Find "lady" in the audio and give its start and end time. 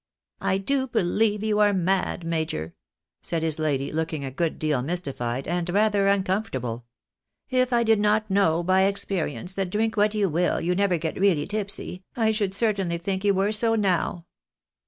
3.59-3.91